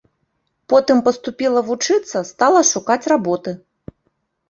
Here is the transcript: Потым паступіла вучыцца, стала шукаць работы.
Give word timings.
Потым 0.73 0.97
паступіла 1.09 1.63
вучыцца, 1.69 2.25
стала 2.33 2.67
шукаць 2.73 3.01
работы. 3.17 3.51